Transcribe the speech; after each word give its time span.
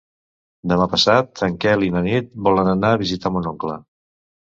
Demà 0.71 0.85
passat 0.93 1.43
en 1.47 1.53
Quel 1.65 1.85
i 1.87 1.89
na 1.95 2.01
Nit 2.07 2.31
volen 2.47 2.71
anar 2.73 2.91
a 2.95 2.99
visitar 3.03 3.33
mon 3.37 3.51
oncle. 3.53 3.77